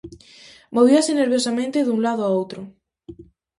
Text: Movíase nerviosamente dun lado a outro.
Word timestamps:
Movíase 0.75 1.11
nerviosamente 1.19 1.85
dun 1.87 1.99
lado 2.05 2.21
a 2.23 2.29
outro. 2.39 2.61